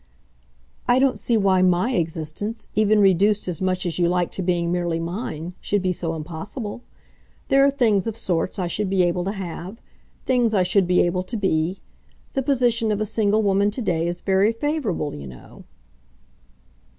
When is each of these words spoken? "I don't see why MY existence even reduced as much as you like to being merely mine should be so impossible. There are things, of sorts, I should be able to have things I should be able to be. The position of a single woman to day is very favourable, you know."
"I 0.87 0.97
don't 0.97 1.19
see 1.19 1.37
why 1.37 1.61
MY 1.61 1.91
existence 1.93 2.69
even 2.73 3.01
reduced 3.01 3.47
as 3.47 3.61
much 3.61 3.85
as 3.85 3.99
you 3.99 4.09
like 4.09 4.31
to 4.31 4.41
being 4.41 4.71
merely 4.71 4.99
mine 4.99 5.53
should 5.61 5.83
be 5.83 5.91
so 5.91 6.15
impossible. 6.15 6.81
There 7.49 7.63
are 7.63 7.69
things, 7.69 8.07
of 8.07 8.17
sorts, 8.17 8.57
I 8.57 8.65
should 8.65 8.89
be 8.89 9.03
able 9.03 9.23
to 9.25 9.31
have 9.31 9.79
things 10.25 10.55
I 10.55 10.63
should 10.63 10.87
be 10.87 11.03
able 11.03 11.21
to 11.21 11.37
be. 11.37 11.81
The 12.33 12.41
position 12.41 12.91
of 12.91 12.99
a 12.99 13.05
single 13.05 13.43
woman 13.43 13.69
to 13.69 13.81
day 13.83 14.07
is 14.07 14.21
very 14.21 14.51
favourable, 14.51 15.13
you 15.13 15.27
know." 15.27 15.65